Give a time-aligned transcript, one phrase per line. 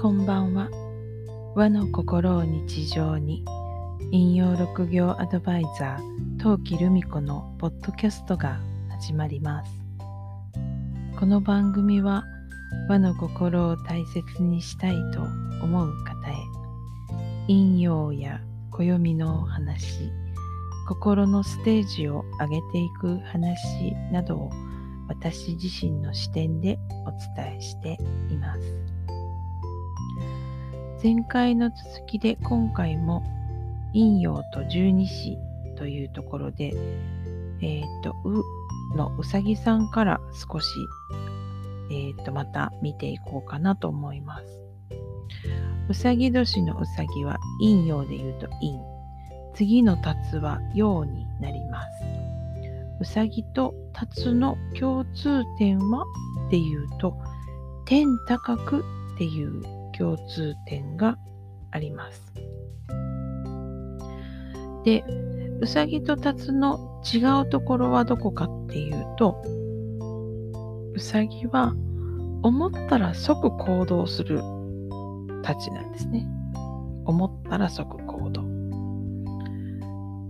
[0.00, 0.70] こんばんは。
[1.54, 3.44] 和の心を日常に。
[4.12, 8.58] 引用六行アドバイザー陶器留美子のポッドキャストが
[8.88, 9.70] 始まります。
[11.18, 12.24] この番組は
[12.88, 15.20] 和の心を大切にしたいと
[15.62, 16.34] 思う方へ
[17.48, 20.10] 引用や暦のお話
[20.88, 24.50] 心のステージを上げていく話などを
[25.08, 27.98] 私自身の視点でお伝えして
[28.30, 29.00] います。
[31.02, 33.22] 前回の続きで今回も
[33.94, 35.38] 陰陽と十二支
[35.78, 36.74] というところで、
[37.62, 38.44] えっ、ー、と、う
[38.98, 40.68] のうさぎさんから少し、
[41.90, 44.44] えっ、ー、と、また見ていこうかなと思います。
[45.88, 48.78] うさぎ年のうさぎは陰陽で言うと陰。
[49.54, 51.88] 次の辰は陽になります。
[53.00, 56.04] うさぎと辰の共通点は
[56.46, 57.16] っていうと
[57.86, 61.18] 天高くっていう共通点が
[61.70, 62.32] あります。
[64.84, 65.04] で、
[65.60, 69.42] うさぎと辰の違うところはどこかっていうと
[70.94, 71.74] うさぎは
[72.42, 74.40] 思ったら即行動する
[75.42, 76.26] たちなんですね。
[77.04, 78.42] 思ったら即行動。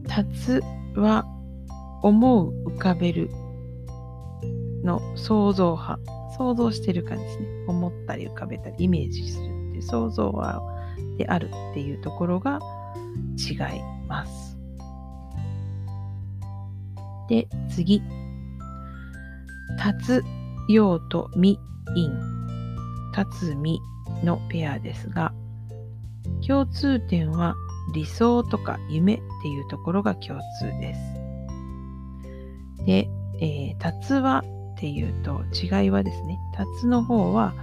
[0.09, 0.61] 辰
[0.97, 1.25] は
[2.03, 3.31] 思う、浮かべる
[4.83, 6.01] の想像派。
[6.37, 7.47] 想像してる感じですね。
[7.69, 9.50] 思ったり浮かべたりイメージする
[9.81, 10.63] いう想像は
[11.19, 12.61] であるっていうところが
[13.37, 14.59] 違います。
[17.29, 18.03] で、次。
[19.77, 20.25] 立つ
[20.69, 22.11] 陽とみ陰。
[23.17, 23.81] 立つみ
[24.23, 25.33] のペアですが、
[26.47, 27.55] 共通点は
[27.95, 32.85] 理想とか夢っていうところが共通です。
[32.85, 33.09] で、
[33.41, 37.55] えー、達はっていうと違いはですね、達の方は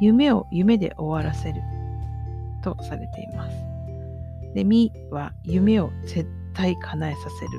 [0.00, 1.62] 夢を夢で終わらせる
[2.62, 3.56] とされています。
[4.54, 7.50] で、みは夢を絶対叶えさせる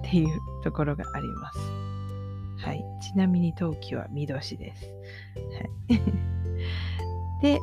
[0.00, 1.58] っていうところがあります。
[2.64, 2.84] はい。
[3.00, 4.84] ちなみに陶器はみ年です。
[5.88, 6.00] はい、
[7.42, 7.58] で、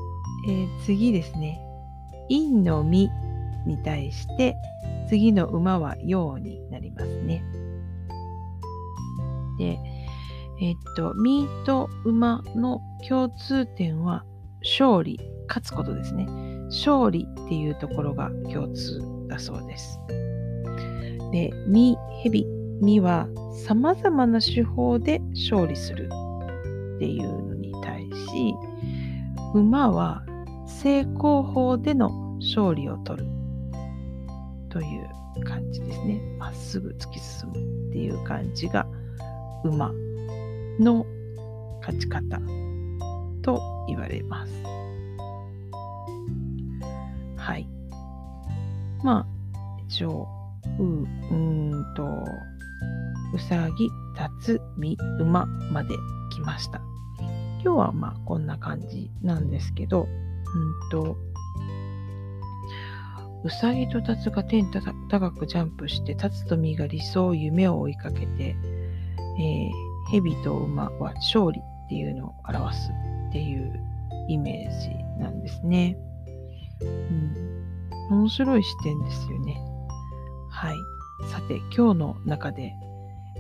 [0.47, 1.59] えー、次ですね。
[2.29, 3.09] 陰のみ
[3.65, 4.55] に対して
[5.07, 7.43] 次の馬は陽になりますね。
[9.57, 9.79] で、
[10.61, 14.23] えっと、ミーと馬の共通点は
[14.61, 16.25] 勝利、勝つことですね。
[16.67, 19.99] 勝利っていうところが共通だそうです。
[21.31, 22.45] で、ミ、ヘビ、
[22.81, 23.27] ミは
[23.67, 26.09] 様々な手法で勝利する
[26.95, 28.55] っていうのに対し、
[29.53, 30.23] 馬は
[30.65, 33.27] 成功法での勝利を取る
[34.69, 34.83] とい
[35.39, 36.21] う感じですね。
[36.37, 38.87] まっすぐ突き進むっていう感じが
[39.63, 39.91] 馬
[40.79, 41.05] の
[41.81, 42.39] 勝ち方
[43.41, 44.53] と言われます。
[47.37, 47.67] はい。
[49.03, 49.25] まあ、
[49.87, 50.27] 一応、
[50.79, 50.85] う、う
[51.35, 52.03] んと、
[53.33, 55.89] うさぎ、たつ、み、馬まで
[56.31, 56.81] 来ました。
[57.63, 61.17] 今日はまあこんな感じなんですけど、うんと、
[63.43, 68.55] うさぎとタツが天高くジャンプして、タツとミが理想、夢を追いかけて、
[69.39, 69.69] えー、
[70.15, 72.89] 蛇と馬は勝利っていうのを表す
[73.29, 73.73] っていう
[74.29, 74.89] イメージ
[75.21, 75.97] なんですね。
[76.81, 79.61] うん、面白い視点ですよね。
[80.49, 80.75] はい。
[81.31, 82.73] さて、今日の中で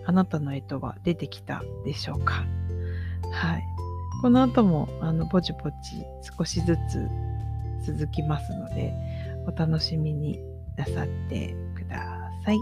[0.05, 2.43] あなたの絵とは出てきたでしょうか？
[3.31, 3.63] はい。
[4.21, 5.75] この後もあのぼちぼち
[6.37, 7.07] 少しずつ
[7.85, 8.93] 続きますので、
[9.47, 10.39] お楽しみに
[10.75, 12.57] なさってください。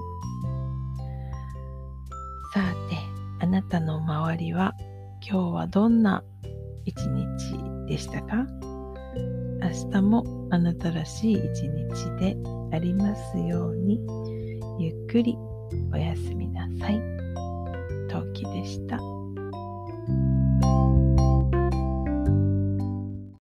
[2.53, 2.92] さて、
[3.53, 4.73] なたの周りは
[5.21, 6.23] 今日はどんな
[6.85, 7.55] 一日
[7.87, 8.47] でしたか？
[9.61, 12.35] 明日もあなたらしい一日で
[12.75, 13.99] ありますように
[14.79, 15.37] ゆっくり
[15.93, 16.99] おやすみなさい。
[18.09, 18.97] 陶器でした。